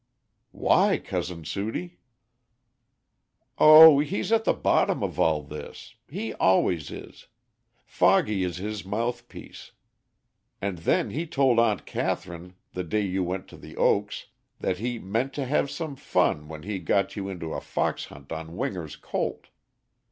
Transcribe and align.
"Why, 0.55 0.97
Cousin 0.97 1.43
Sudie?" 1.45 1.99
"O 3.59 3.99
he's 3.99 4.31
at 4.31 4.45
the 4.45 4.53
bottom 4.53 5.03
of 5.03 5.19
all 5.19 5.43
this. 5.43 5.93
He 6.07 6.33
always 6.33 6.89
is. 6.89 7.27
Foggy 7.85 8.43
is 8.43 8.57
his 8.57 8.83
mouth 8.83 9.29
piece. 9.29 9.73
And 10.59 10.79
then 10.79 11.11
he 11.11 11.27
told 11.27 11.59
Aunt 11.59 11.85
Catherine, 11.85 12.55
the 12.73 12.83
day 12.83 13.01
you 13.05 13.23
went 13.23 13.47
to 13.49 13.57
The 13.57 13.77
Oaks, 13.77 14.25
that 14.59 14.79
he 14.79 14.97
'meant 14.97 15.33
to 15.33 15.45
have 15.45 15.69
some 15.69 15.95
fun 15.95 16.47
when 16.47 16.63
he 16.63 16.79
got 16.79 17.15
you 17.15 17.29
into 17.29 17.53
a 17.53 17.61
fox 17.61 18.05
hunt 18.05 18.31
on 18.31 18.57
Winger's 18.57 18.95
colt.' 18.95 19.49